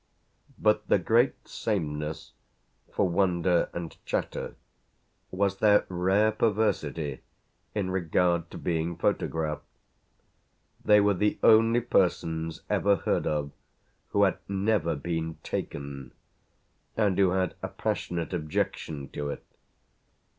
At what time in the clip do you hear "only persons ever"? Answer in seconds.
11.43-12.95